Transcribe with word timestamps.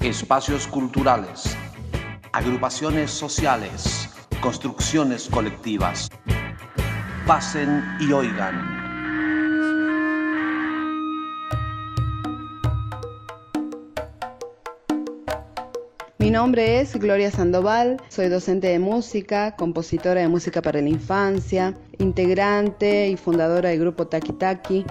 espacios 0.00 0.66
culturales, 0.66 1.56
agrupaciones 2.32 3.10
sociales, 3.10 4.08
construcciones 4.40 5.28
colectivas. 5.28 6.08
Pasen 7.26 7.84
y 8.00 8.10
oigan. 8.10 8.80
Mi 16.16 16.30
nombre 16.30 16.80
es 16.80 16.96
Gloria 16.96 17.30
Sandoval, 17.30 18.00
soy 18.08 18.28
docente 18.28 18.68
de 18.68 18.78
música, 18.78 19.54
compositora 19.56 20.22
de 20.22 20.28
música 20.28 20.62
para 20.62 20.80
la 20.80 20.88
infancia, 20.88 21.74
integrante 21.98 23.08
y 23.08 23.16
fundadora 23.16 23.70
del 23.70 23.80
grupo 23.80 24.06
Taki 24.06 24.32
Taki, 24.32 24.86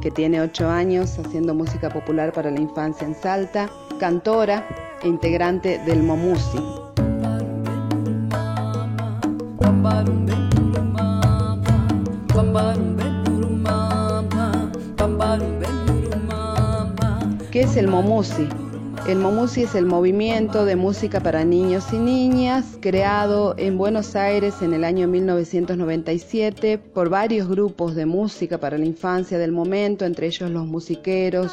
que 0.00 0.10
tiene 0.10 0.40
ocho 0.40 0.68
años 0.68 1.18
haciendo 1.18 1.54
música 1.54 1.88
popular 1.90 2.32
para 2.32 2.50
la 2.50 2.60
infancia 2.60 3.06
en 3.06 3.14
Salta, 3.14 3.68
cantora 3.98 4.66
e 5.02 5.08
integrante 5.08 5.78
del 5.86 6.02
Momusi. 6.02 6.58
¿Qué 17.50 17.62
es 17.62 17.76
el 17.76 17.88
Momusi? 17.88 18.65
El 19.08 19.18
Momusi 19.18 19.62
es 19.62 19.76
el 19.76 19.86
movimiento 19.86 20.64
de 20.64 20.74
música 20.74 21.20
para 21.20 21.44
niños 21.44 21.92
y 21.92 21.96
niñas 21.96 22.76
creado 22.80 23.54
en 23.56 23.78
Buenos 23.78 24.16
Aires 24.16 24.62
en 24.62 24.74
el 24.74 24.82
año 24.82 25.06
1997 25.06 26.78
por 26.78 27.08
varios 27.08 27.48
grupos 27.48 27.94
de 27.94 28.04
música 28.04 28.58
para 28.58 28.78
la 28.78 28.84
infancia 28.84 29.38
del 29.38 29.52
momento, 29.52 30.04
entre 30.04 30.26
ellos 30.26 30.50
los 30.50 30.66
musiqueros, 30.66 31.52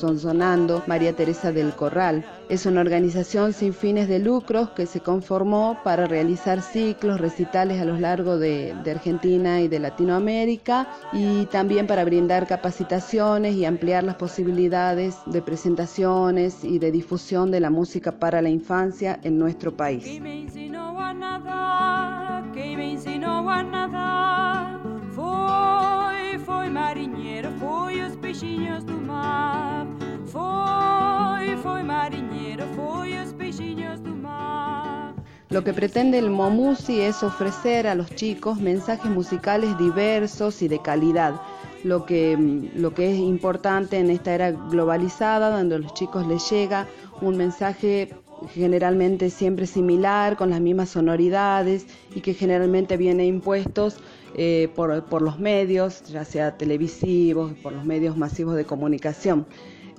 son 0.00 0.18
sonando 0.18 0.82
María 0.86 1.12
Teresa 1.12 1.52
del 1.52 1.72
Corral. 1.72 2.24
Es 2.48 2.66
una 2.66 2.80
organización 2.80 3.52
sin 3.52 3.72
fines 3.74 4.08
de 4.08 4.18
lucros 4.18 4.70
que 4.70 4.86
se 4.86 5.00
conformó 5.00 5.78
para 5.84 6.06
realizar 6.06 6.62
ciclos, 6.62 7.20
recitales 7.20 7.80
a 7.80 7.84
lo 7.84 7.98
largo 7.98 8.38
de, 8.38 8.74
Argentina 8.90 9.60
y 9.60 9.68
de 9.68 9.78
Latinoamérica 9.78 10.88
y 11.12 11.46
también 11.46 11.86
para 11.86 12.04
brindar 12.04 12.46
capacitaciones 12.46 13.54
y 13.54 13.64
ampliar 13.64 14.02
las 14.02 14.16
posibilidades 14.16 15.16
de 15.26 15.42
presentaciones 15.42 16.64
y 16.64 16.78
de 16.78 16.90
difusión 16.90 17.50
de 17.50 17.60
la 17.60 17.70
música 17.70 18.12
para 18.12 18.42
la 18.42 18.48
infancia 18.48 19.20
en 19.22 19.38
nuestro 19.38 19.76
país. 19.76 20.20
Marinheiro, 26.70 27.50
foi 27.60 28.02
os 28.02 28.16
peixinhos 28.16 28.82
do 28.82 28.94
mar. 28.94 29.39
Lo 35.50 35.64
que 35.64 35.72
pretende 35.72 36.18
el 36.18 36.30
Momusi 36.30 37.00
es 37.00 37.24
ofrecer 37.24 37.88
a 37.88 37.96
los 37.96 38.14
chicos 38.14 38.60
mensajes 38.60 39.10
musicales 39.10 39.76
diversos 39.78 40.62
y 40.62 40.68
de 40.68 40.80
calidad. 40.80 41.40
Lo 41.82 42.06
que, 42.06 42.36
lo 42.74 42.94
que 42.94 43.12
es 43.12 43.18
importante 43.18 43.98
en 43.98 44.10
esta 44.10 44.34
era 44.34 44.52
globalizada, 44.52 45.50
donde 45.50 45.74
a 45.74 45.78
los 45.78 45.92
chicos 45.94 46.26
les 46.26 46.48
llega 46.50 46.86
un 47.20 47.36
mensaje 47.36 48.14
generalmente 48.54 49.28
siempre 49.30 49.66
similar, 49.66 50.36
con 50.36 50.50
las 50.50 50.60
mismas 50.60 50.90
sonoridades 50.90 51.86
y 52.14 52.20
que 52.20 52.34
generalmente 52.34 52.96
viene 52.96 53.26
impuestos 53.26 53.96
eh, 54.36 54.68
por, 54.74 55.22
los 55.22 55.38
medios, 55.38 56.04
ya 56.04 56.24
sea 56.24 56.56
televisivos, 56.56 57.52
por 57.62 57.72
los 57.72 57.84
medios 57.84 58.16
masivos 58.16 58.56
de 58.56 58.64
comunicación. 58.64 59.46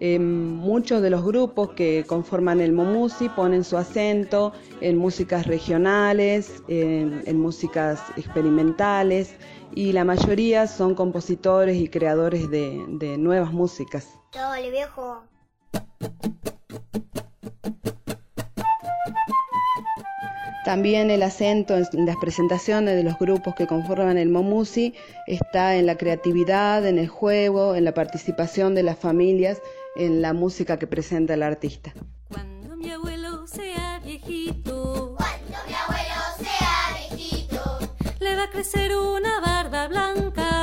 Em, 0.03 0.55
muchos 0.55 1.03
de 1.03 1.11
los 1.11 1.23
grupos 1.23 1.73
que 1.73 2.05
conforman 2.07 2.59
el 2.59 2.71
Momusi 2.71 3.29
ponen 3.29 3.63
su 3.63 3.77
acento 3.77 4.51
en 4.81 4.97
músicas 4.97 5.45
regionales, 5.45 6.63
en, 6.67 7.39
músicas 7.39 8.01
experimentales 8.17 9.35
y 9.75 9.91
la 9.91 10.03
mayoría 10.03 10.65
son 10.65 10.95
compositores 10.95 11.77
y 11.77 11.87
creadores 11.87 12.49
de, 12.49 12.83
de 12.87 13.19
nuevas 13.19 13.53
músicas. 13.53 14.07
viejo. 14.71 15.21
También 20.65 21.11
el 21.11 21.21
acento 21.21 21.75
en 21.75 22.05
las 22.07 22.17
presentaciones 22.17 22.95
de 22.95 23.03
los 23.03 23.19
grupos 23.19 23.53
que 23.53 23.67
conforman 23.67 24.17
el 24.17 24.29
Momusi 24.29 24.95
está 25.27 25.75
en 25.75 25.85
la 25.85 25.97
creatividad, 25.97 26.87
en 26.87 26.97
el 26.97 27.07
juego, 27.07 27.75
en 27.75 27.83
la 27.83 27.93
participación 27.93 28.73
de 28.73 28.83
las 28.83 28.97
familias, 28.97 29.61
en 29.95 30.21
la 30.21 30.33
música 30.33 30.77
que 30.77 30.87
presenta 30.87 31.33
el 31.33 31.43
artista. 31.43 31.93
Cuando 32.29 32.75
mi 32.75 32.91
abuelo 32.91 33.45
sea 33.47 33.99
viejito, 34.03 35.15
cuando 35.17 35.57
mi 35.67 35.73
abuelo 35.73 36.21
sea 36.39 37.07
viejito, 37.09 37.79
le 38.19 38.35
va 38.35 38.43
a 38.43 38.49
crecer 38.49 38.95
una 38.95 39.39
barba 39.39 39.87
blanca. 39.87 40.61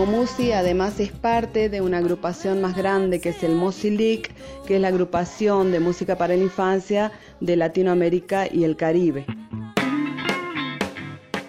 Momusi 0.00 0.52
además 0.52 0.98
es 0.98 1.12
parte 1.12 1.68
de 1.68 1.82
una 1.82 1.98
agrupación 1.98 2.62
más 2.62 2.74
grande 2.74 3.20
que 3.20 3.28
es 3.28 3.42
el 3.42 3.54
Mosilic, 3.54 4.32
que 4.66 4.76
es 4.76 4.80
la 4.80 4.88
agrupación 4.88 5.72
de 5.72 5.80
música 5.80 6.16
para 6.16 6.34
la 6.34 6.42
infancia 6.42 7.12
de 7.40 7.56
Latinoamérica 7.56 8.46
y 8.52 8.64
el 8.64 8.76
Caribe. 8.76 9.26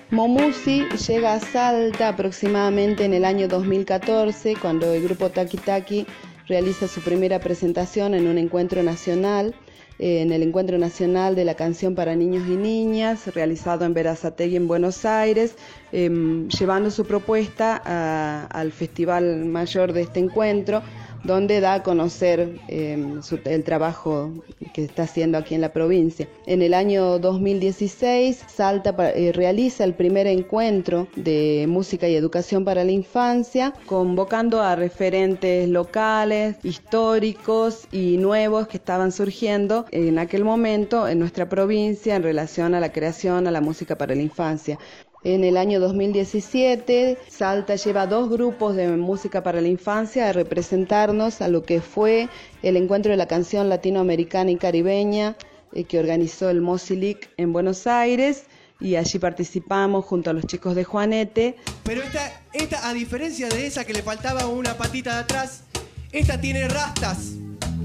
Momusi 0.10 0.84
llega 1.08 1.34
a 1.34 1.40
Salta 1.40 2.10
aproximadamente 2.10 3.06
en 3.06 3.14
el 3.14 3.24
año 3.24 3.48
2014, 3.48 4.56
cuando 4.62 4.94
el 4.94 5.04
grupo 5.04 5.30
Taki 5.30 5.58
Taki 5.58 6.06
realiza 6.48 6.88
su 6.88 7.02
primera 7.02 7.40
presentación 7.40 8.14
en 8.14 8.28
un 8.28 8.38
encuentro 8.38 8.84
nacional 8.84 9.56
en 10.02 10.32
el 10.32 10.42
Encuentro 10.42 10.80
Nacional 10.80 11.36
de 11.36 11.46
la 11.46 11.54
Canción 11.54 11.94
para 11.94 12.16
Niños 12.16 12.48
y 12.48 12.58
Niñas, 12.58 13.32
realizado 13.36 13.86
en 13.86 13.94
Verazategui, 13.94 14.56
en 14.56 14.68
Buenos 14.68 15.06
Aires, 15.06 15.56
em, 15.92 16.48
llevando 16.50 16.90
su 16.90 17.06
propuesta 17.06 18.48
al 18.48 18.72
Festival 18.72 19.46
Mayor 19.46 19.94
de 19.94 20.02
este 20.02 20.20
encuentro, 20.20 20.82
donde 21.24 21.60
da 21.60 21.76
a 21.76 21.84
conocer 21.84 22.60
em, 22.68 23.22
el 23.46 23.64
trabajo 23.64 24.32
que 24.74 24.84
está 24.84 25.04
haciendo 25.04 25.38
aquí 25.38 25.56
en 25.56 25.62
la 25.62 25.74
provincia. 25.74 26.28
En 26.46 26.62
el 26.62 26.74
año 26.74 27.20
2016, 27.20 28.44
Salta 28.48 28.96
eh, 29.14 29.32
realiza 29.32 29.84
el 29.84 29.94
primer 29.94 30.28
encuentro 30.28 31.08
de 31.16 31.66
música 31.68 32.08
y 32.08 32.16
educación 32.16 32.66
para 32.66 32.84
la 32.84 32.92
infancia, 32.92 33.74
convocando 33.86 34.62
a 34.62 34.76
referentes 34.76 35.68
locales, 35.70 36.58
históricos 36.64 37.88
y 37.92 38.18
nuevos 38.18 38.68
que 38.68 38.78
estaban 38.78 39.12
surgiendo 39.12 39.86
en 39.92 40.20
aquel 40.20 40.44
momento 40.44 41.08
en 41.08 41.20
nuestra 41.20 41.50
provincia 41.50 42.16
en 42.16 42.24
relación 42.24 42.74
a 42.74 42.80
la 42.80 42.92
creación 42.92 43.48
a 43.48 43.52
la 43.52 43.62
música 43.62 43.98
para 43.98 44.16
la 44.16 44.22
infancia. 44.22 44.78
En 45.24 45.44
el 45.44 45.56
año 45.56 45.80
2017, 45.80 47.16
Salta 47.28 47.76
lleva 47.76 48.08
dos 48.08 48.28
grupos 48.28 48.76
de 48.76 48.88
música 48.88 49.44
para 49.44 49.62
la 49.62 49.68
infancia 49.68 50.28
a 50.28 50.34
representarnos 50.34 51.42
a 51.42 51.48
lo 51.48 51.64
que 51.64 51.80
fue 51.80 52.28
el 52.64 52.76
encuentro 52.76 53.12
de 53.12 53.18
la 53.18 53.28
canción 53.28 53.70
latinoamericana 53.70 54.50
y 54.50 54.56
caribeña 54.56 55.36
eh, 55.74 55.84
que 55.84 56.00
organizó 56.00 56.50
el 56.50 56.62
Mosilic 56.62 57.30
en 57.38 57.54
Buenos 57.54 57.86
Aires 57.86 58.46
y 58.80 58.96
allí 58.96 59.20
participamos 59.20 60.06
junto 60.06 60.32
a 60.32 60.34
los 60.34 60.48
chicos 60.48 60.74
de 60.74 60.86
Juanete. 60.86 61.56
Pero 61.84 62.02
esta, 62.02 62.42
esta, 62.52 62.90
a 62.90 62.94
diferencia 62.96 63.48
de 63.48 63.68
esa 63.68 63.86
que 63.86 63.94
le 63.94 64.02
faltaba 64.02 64.48
una 64.48 64.76
patita 64.76 65.14
de 65.14 65.20
atrás, 65.20 65.66
esta 66.12 66.42
tiene 66.42 66.68
rastas, 66.68 67.34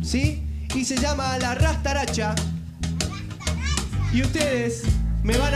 ¿sí? 0.03 0.43
Y 0.75 0.87
se 0.87 0.97
llama 0.97 1.37
la 1.37 1.55
rastaracha. 1.55 2.35
Y 4.11 4.23
ustedes 4.23 4.85
me 5.23 5.37
van 5.37 5.55
a 5.55 5.56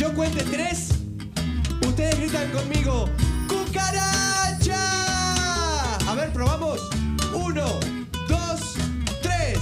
yo 0.00 0.14
cuente 0.14 0.42
tres, 0.50 0.94
ustedes 1.86 2.18
gritan 2.18 2.50
conmigo, 2.52 3.04
¡Cucaracha! 3.48 4.78
A 6.08 6.14
ver, 6.14 6.32
probamos. 6.32 6.80
Uno, 7.34 7.66
dos, 8.26 8.76
tres. 9.20 9.58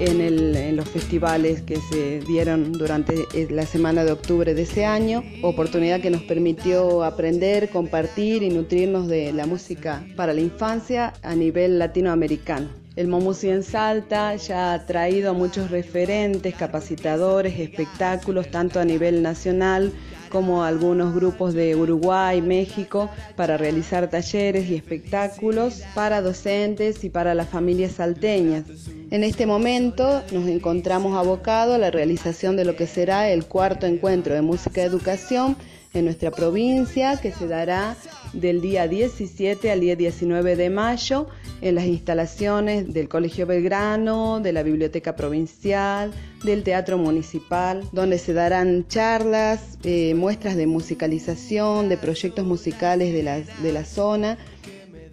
En, 0.00 0.20
en, 0.20 0.76
los 0.76 0.88
festivales 0.88 1.62
que 1.62 1.76
se 1.76 2.18
dieron 2.26 2.72
durante 2.72 3.28
eh, 3.32 3.46
la 3.48 3.64
semana 3.64 4.04
de 4.04 4.10
octubre 4.10 4.52
de 4.52 4.62
ese 4.62 4.84
año, 4.84 5.22
oportunidad 5.42 6.00
que 6.00 6.10
nos 6.10 6.22
permitió 6.22 7.04
aprender, 7.04 7.70
compartir 7.70 8.42
y 8.42 8.50
nutrirnos 8.50 9.06
de 9.06 9.32
la 9.32 9.46
música 9.46 10.04
para 10.16 10.32
la 10.32 10.40
infancia 10.40 11.12
a 11.22 11.36
nivel 11.36 11.78
latinoamericano. 11.78 12.85
El 12.96 13.08
Momusi 13.08 13.50
en 13.50 13.62
Salta 13.62 14.34
ya 14.36 14.72
ha 14.72 14.86
traído 14.86 15.28
a 15.28 15.34
muchos 15.34 15.70
referentes, 15.70 16.54
capacitadores, 16.54 17.60
espectáculos, 17.60 18.50
tanto 18.50 18.80
a 18.80 18.86
nivel 18.86 19.22
nacional 19.22 19.92
como 20.30 20.64
algunos 20.64 21.14
grupos 21.14 21.52
de 21.52 21.76
Uruguay, 21.76 22.40
México, 22.40 23.10
para 23.36 23.58
realizar 23.58 24.08
talleres 24.08 24.70
y 24.70 24.76
espectáculos 24.76 25.82
para 25.94 26.22
docentes 26.22 27.04
y 27.04 27.10
para 27.10 27.34
las 27.34 27.50
familias 27.50 27.92
salteñas. 27.92 28.64
En 29.10 29.24
este 29.24 29.44
momento 29.44 30.22
nos 30.32 30.48
encontramos 30.48 31.18
abocados 31.18 31.74
a 31.74 31.78
la 31.78 31.90
realización 31.90 32.56
de 32.56 32.64
lo 32.64 32.76
que 32.76 32.86
será 32.86 33.28
el 33.28 33.44
cuarto 33.44 33.84
encuentro 33.84 34.34
de 34.34 34.40
música 34.40 34.82
educación 34.82 35.56
en 35.96 36.04
nuestra 36.04 36.30
provincia, 36.30 37.18
que 37.20 37.32
se 37.32 37.46
dará 37.46 37.96
del 38.32 38.60
día 38.60 38.86
17 38.86 39.70
al 39.70 39.80
día 39.80 39.96
19 39.96 40.56
de 40.56 40.70
mayo 40.70 41.26
en 41.62 41.74
las 41.74 41.86
instalaciones 41.86 42.92
del 42.92 43.08
Colegio 43.08 43.46
Belgrano, 43.46 44.40
de 44.40 44.52
la 44.52 44.62
Biblioteca 44.62 45.16
Provincial, 45.16 46.12
del 46.44 46.62
Teatro 46.62 46.98
Municipal, 46.98 47.82
donde 47.92 48.18
se 48.18 48.34
darán 48.34 48.86
charlas, 48.88 49.78
eh, 49.84 50.14
muestras 50.14 50.56
de 50.56 50.66
musicalización, 50.66 51.88
de 51.88 51.96
proyectos 51.96 52.44
musicales 52.44 53.12
de 53.12 53.22
la, 53.22 53.40
de 53.40 53.72
la 53.72 53.84
zona, 53.84 54.36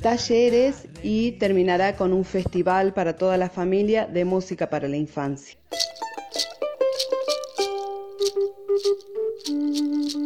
talleres 0.02 0.88
y 1.02 1.34
terminará 1.34 1.96
con 1.96 2.12
un 2.12 2.26
festival 2.26 2.94
para 2.94 3.16
toda 3.16 3.38
la 3.38 3.50
familia 3.50 4.06
de 4.06 4.26
música 4.26 4.70
para 4.70 4.88
la 4.90 4.98
infancia. 4.98 5.58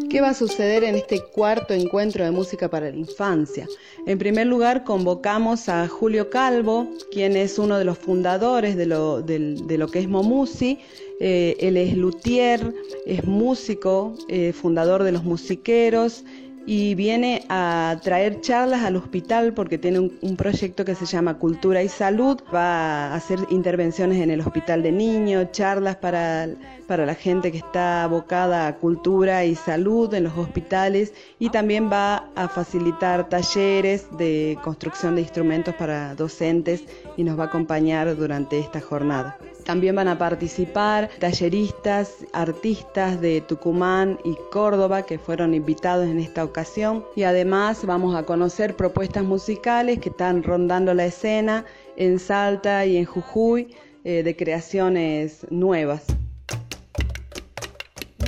¿Qué 0.10 0.22
va 0.22 0.30
a 0.30 0.34
suceder 0.34 0.86
en 0.86 0.96
este 0.96 1.22
cuarto 1.22 1.74
encuentro 1.74 2.24
de 2.24 2.32
música 2.32 2.70
para 2.70 2.90
la 2.90 2.96
infancia? 2.96 3.68
En 4.06 4.18
primer 4.18 4.48
lugar, 4.48 4.86
convocamos 4.86 5.68
a 5.68 5.86
Julio 5.90 6.30
Calvo, 6.30 6.88
quien 7.12 7.36
es 7.36 7.60
uno 7.60 7.78
de 7.78 7.84
los 7.84 7.98
fundadores 7.98 8.78
de 8.78 8.86
lo, 8.86 9.26
que 9.26 10.00
es 10.00 10.08
Momusi. 10.08 10.80
Eh, 11.20 11.58
él 11.60 11.76
es 11.76 11.98
luthier, 11.98 12.74
es 13.06 13.26
músico, 13.26 14.16
eh, 14.30 14.54
fundador 14.54 15.04
de 15.04 15.12
los 15.12 15.24
musiqueros 15.26 16.24
y 16.70 16.96
viene 16.96 17.46
a 17.48 17.98
traer 18.04 18.42
charlas 18.42 18.84
al 18.84 18.98
hospital 18.98 19.54
porque 19.54 19.78
tiene 19.78 20.00
un, 20.00 20.36
proyecto 20.36 20.84
que 20.84 20.96
se 20.96 21.06
llama 21.06 21.40
Cultura 21.40 21.82
y 21.82 21.88
Salud. 21.88 22.38
Va 22.54 23.08
a 23.08 23.16
hacer 23.16 23.40
intervenciones 23.50 24.22
en 24.22 24.32
el 24.32 24.42
hospital 24.42 24.84
de 24.84 24.92
niños, 24.92 25.48
charlas 25.54 25.96
para, 25.96 26.50
para 26.86 27.06
la 27.06 27.16
gente 27.16 27.54
que 27.54 27.60
está 27.60 28.04
abocada 28.04 28.68
a 28.68 28.76
cultura 28.76 29.46
y 29.46 29.56
salud 29.56 30.14
en 30.14 30.26
los 30.26 30.38
hospitales 30.38 31.14
y 31.40 31.52
también 31.52 31.90
va 31.90 32.30
a 32.36 32.50
facilitar 32.50 33.30
talleres 33.30 34.06
de 34.18 34.60
construcción 34.62 35.16
de 35.16 35.22
instrumentos 35.22 35.74
para 35.74 36.16
docentes 36.16 36.84
y 37.16 37.24
nos 37.24 37.40
va 37.40 37.44
a 37.44 37.48
acompañar 37.48 38.14
durante 38.18 38.60
esta 38.60 38.82
jornada. 38.82 39.38
También 39.68 39.98
van 39.98 40.08
a 40.08 40.18
participar 40.18 41.10
talleristas, 41.20 42.26
artistas 42.32 43.20
de 43.20 43.42
Tucumán 43.42 44.18
y 44.24 44.38
Córdoba 44.50 45.02
que 45.02 45.20
fueron 45.20 45.54
invitados 45.54 46.08
en 46.08 46.20
esta 46.20 46.46
ocasión 46.46 47.06
y 47.18 47.24
además 47.24 47.86
vamos 47.86 48.16
a 48.16 48.24
conocer 48.24 48.78
propuestas 48.78 49.26
musicales 49.26 50.00
que 50.00 50.08
están 50.08 50.42
rondando 50.42 50.94
la 50.94 51.08
escena 51.08 51.66
en 51.98 52.18
Salta 52.18 52.86
y 52.86 52.96
en 52.96 53.04
Jujuy 53.04 53.76
eh, 54.06 54.24
de 54.24 54.38
creaciones 54.38 55.46
nuevas. 55.50 56.06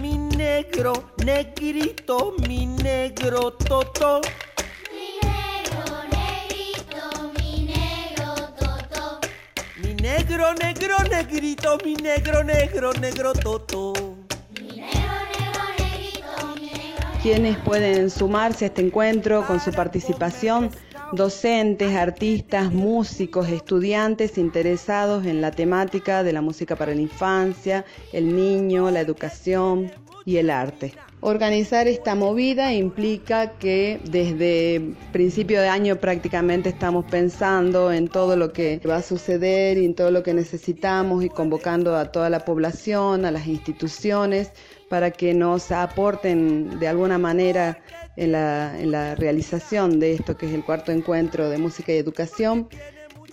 Mi 0.01 0.17
negro, 0.17 0.91
negrito, 1.23 2.35
mi 2.49 2.65
negro 2.65 3.53
toto 3.53 4.19
negro, 10.29 10.53
negro, 10.53 10.95
negrito, 11.09 11.77
mi 11.83 11.95
negro, 11.95 12.43
negro, 12.43 12.93
negro 12.93 13.33
toto. 13.33 13.93
Quienes 17.23 17.57
pueden 17.57 18.11
sumarse 18.11 18.65
a 18.65 18.67
este 18.67 18.81
encuentro 18.81 19.45
con 19.47 19.59
su 19.59 19.71
participación, 19.71 20.69
docentes, 21.13 21.95
artistas, 21.95 22.71
músicos, 22.71 23.49
estudiantes 23.49 24.37
interesados 24.37 25.25
en 25.25 25.41
la 25.41 25.49
temática 25.49 26.21
de 26.21 26.31
la 26.31 26.41
música 26.41 26.75
para 26.75 26.93
la 26.93 27.01
infancia, 27.01 27.83
el 28.13 28.35
niño, 28.35 28.91
la 28.91 28.99
educación 28.99 29.91
y 30.29 30.37
el 30.37 30.51
arte. 30.51 30.93
Organizar 31.21 31.87
esta 31.87 32.13
movida 32.13 32.71
implica 32.71 33.53
que 33.57 33.99
desde 34.03 34.93
principio 35.11 35.59
de 35.59 35.67
año 35.67 35.95
prácticamente 35.95 36.69
estamos 36.69 37.03
pensando 37.05 37.91
en 37.91 38.07
todo 38.07 38.37
lo 38.37 38.53
que 38.53 38.79
va 38.87 38.97
a 38.97 39.01
suceder 39.01 39.79
y 39.79 39.85
en 39.85 39.95
todo 39.95 40.11
lo 40.11 40.21
que 40.21 40.35
necesitamos 40.35 41.23
y 41.23 41.29
convocando 41.29 41.95
a 41.95 42.11
toda 42.11 42.29
la 42.29 42.45
población, 42.45 43.25
a 43.25 43.31
las 43.31 43.47
instituciones, 43.47 44.51
para 44.87 45.09
que 45.09 45.33
nos 45.33 45.71
aporten 45.71 46.79
de 46.79 46.87
alguna 46.87 47.17
manera 47.17 47.79
en 48.15 48.33
la, 48.33 48.79
en 48.79 48.91
la 48.91 49.15
realización 49.15 49.99
de 49.99 50.13
esto 50.13 50.37
que 50.37 50.45
es 50.45 50.53
el 50.53 50.63
cuarto 50.63 50.91
encuentro 50.91 51.49
de 51.49 51.57
música 51.57 51.91
y 51.91 51.97
educación 51.97 52.69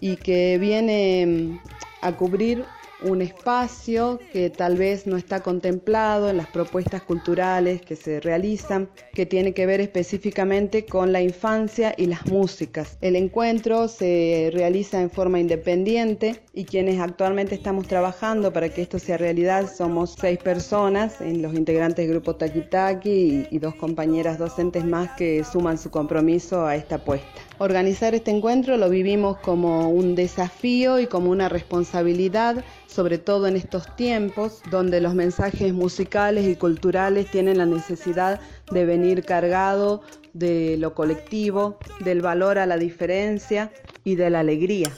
y 0.00 0.16
que 0.16 0.56
viene 0.58 1.60
a 2.00 2.12
cubrir 2.12 2.64
un 3.02 3.22
espacio 3.22 4.18
que 4.32 4.50
tal 4.50 4.76
vez 4.76 5.06
no 5.06 5.16
está 5.16 5.40
contemplado 5.40 6.30
en 6.30 6.36
las 6.36 6.48
propuestas 6.48 7.02
culturales 7.02 7.82
que 7.82 7.96
se 7.96 8.20
realizan, 8.20 8.88
que 9.12 9.26
tiene 9.26 9.52
que 9.52 9.66
ver 9.66 9.80
específicamente 9.80 10.86
con 10.86 11.12
la 11.12 11.20
infancia 11.20 11.94
y 11.96 12.06
las 12.06 12.26
músicas. 12.26 12.96
El 13.00 13.16
encuentro 13.16 13.88
se 13.88 14.50
realiza 14.52 15.00
en 15.00 15.10
forma 15.10 15.40
independiente 15.40 16.42
y 16.54 16.64
quienes 16.64 17.00
actualmente 17.00 17.54
estamos 17.54 17.86
trabajando 17.86 18.52
para 18.52 18.68
que 18.68 18.82
esto 18.82 18.98
sea 18.98 19.18
realidad 19.18 19.70
somos 19.72 20.16
seis 20.18 20.38
personas, 20.38 21.20
en 21.20 21.42
los 21.42 21.54
integrantes 21.54 22.06
del 22.06 22.14
grupo 22.14 22.36
Taki 22.36 22.62
Taki 22.62 23.46
y 23.50 23.58
dos 23.58 23.74
compañeras 23.74 24.38
docentes 24.38 24.84
más 24.84 25.10
que 25.12 25.44
suman 25.44 25.78
su 25.78 25.90
compromiso 25.90 26.66
a 26.66 26.76
esta 26.76 26.96
apuesta. 26.96 27.40
Organizar 27.58 28.14
este 28.14 28.30
encuentro 28.30 28.76
lo 28.76 28.90
vivimos 28.90 29.38
como 29.38 29.88
un 29.88 30.14
desafío 30.14 31.00
y 31.00 31.06
como 31.06 31.30
una 31.30 31.48
responsabilidad, 31.48 32.62
sobre 32.86 33.16
todo 33.16 33.46
en 33.46 33.56
estos 33.56 33.96
tiempos 33.96 34.60
donde 34.70 35.00
los 35.00 35.14
mensajes 35.14 35.72
musicales 35.72 36.46
y 36.46 36.56
culturales 36.56 37.30
tienen 37.30 37.56
la 37.56 37.64
necesidad 37.64 38.40
de 38.70 38.84
venir 38.84 39.24
cargado 39.24 40.02
de 40.34 40.76
lo 40.76 40.94
colectivo, 40.94 41.78
del 42.00 42.20
valor 42.20 42.58
a 42.58 42.66
la 42.66 42.76
diferencia 42.76 43.72
y 44.04 44.16
de 44.16 44.28
la 44.28 44.40
alegría. 44.40 44.92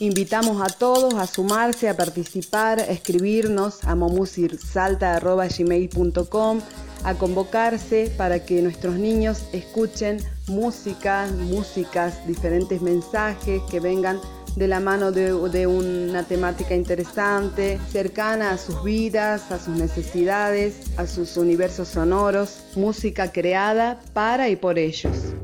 Invitamos 0.00 0.60
a 0.62 0.66
todos 0.76 1.14
a 1.14 1.28
sumarse, 1.28 1.88
a 1.88 1.96
participar, 1.96 2.80
a 2.80 2.86
escribirnos 2.86 3.84
a 3.84 3.94
momusirsalta.gmail.com 3.94 6.60
a 7.04 7.14
convocarse 7.14 8.12
para 8.16 8.44
que 8.44 8.62
nuestros 8.62 8.96
niños 8.96 9.44
escuchen 9.52 10.18
música, 10.48 11.28
músicas, 11.36 12.26
diferentes 12.26 12.82
mensajes 12.82 13.62
que 13.70 13.80
vengan 13.80 14.20
de 14.56 14.68
la 14.68 14.80
mano 14.80 15.12
de, 15.12 15.66
una 15.66 16.24
temática 16.24 16.74
interesante, 16.74 17.78
cercana 17.90 18.50
a 18.50 18.58
sus 18.58 18.82
vidas, 18.82 19.50
a 19.50 19.58
sus 19.58 19.76
necesidades, 19.76 20.90
a 20.96 21.06
sus 21.06 21.36
universos 21.36 21.88
sonoros, 21.88 22.60
música 22.74 23.30
creada 23.32 24.00
para 24.12 24.48
y 24.48 24.56
por 24.56 24.78
ellos. 24.78 25.34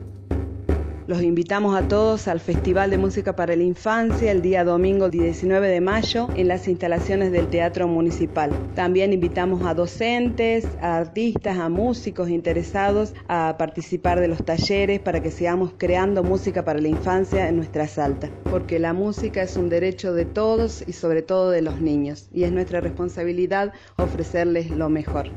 Los 1.07 1.23
invitamos 1.23 1.77
a 1.77 1.87
todos 1.87 2.27
al 2.27 2.41
Festival 2.41 2.91
de 2.91 2.99
Música 2.99 3.37
para 3.37 3.55
la 3.55 3.63
Infancia 3.63 4.33
el 4.33 4.43
día 4.43 4.65
domingo 4.65 5.09
19 5.09 5.69
de 5.69 5.81
mayo 5.81 6.27
en 6.35 6.49
las 6.49 6.67
instalaciones 6.67 7.31
del 7.31 7.47
Teatro 7.47 7.87
Municipal. 7.87 8.51
También 8.75 9.13
invitamos 9.13 9.65
a 9.65 9.75
docentes, 9.75 10.67
a 10.81 10.97
artistas, 10.97 11.59
a 11.59 11.69
músicos 11.69 12.29
interesados 12.29 13.15
a 13.29 13.55
participar 13.57 14.19
de 14.19 14.27
los 14.27 14.45
talleres 14.45 14.99
para 14.99 15.23
que 15.23 15.31
sigamos 15.31 15.75
creando 15.79 16.25
música 16.25 16.65
para 16.65 16.81
la 16.81 16.89
infancia 16.89 17.49
en 17.49 17.55
nuestra 17.55 17.87
Salta, 17.87 18.29
porque 18.51 18.81
la 18.81 18.93
música 18.93 19.43
es 19.43 19.57
un 19.57 19.69
derecho 19.69 20.13
de 20.13 20.25
todos 20.25 20.83
y 20.89 20.93
sobre 20.93 21.23
todo 21.23 21.53
de 21.53 21.63
los 21.63 21.81
niños, 21.81 22.29
y 22.33 22.43
es 22.43 22.51
nuestra 22.51 22.81
responsabilidad 22.81 23.73
ofrecerles 23.97 24.73
lo 24.73 24.89
mejor. 24.89 25.31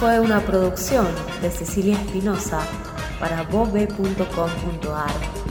Fue 0.00 0.18
una 0.18 0.40
producción 0.40 1.06
de 1.42 1.50
Cecilia 1.50 1.94
Espinosa 1.94 2.62
para 3.20 3.42
bobe.com.ar. 3.42 5.49